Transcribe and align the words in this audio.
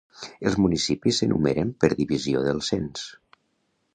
Els 0.51 0.55
municipis 0.63 1.19
s'enumeren 1.21 1.75
per 1.85 1.91
divisió 2.01 2.43
del 2.49 2.65
cens. 2.71 3.07